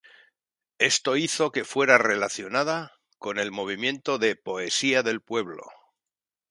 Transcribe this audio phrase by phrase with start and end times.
[0.79, 5.61] Esto hizo que fuera relacionada con el movimiento de "poesía del pueblo".